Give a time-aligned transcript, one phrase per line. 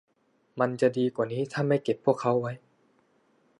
[0.59, 2.53] มันจะดีกว่านี้ถ้าไม่เก็บพวกเขาไว้